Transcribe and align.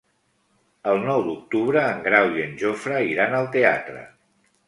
El 0.93 1.01
nou 1.09 1.19
d'octubre 1.27 1.83
en 1.91 2.01
Grau 2.09 2.31
i 2.39 2.43
en 2.45 2.57
Jofre 2.63 3.01
iran 3.11 3.37
al 3.41 3.53
teatre. 3.57 4.01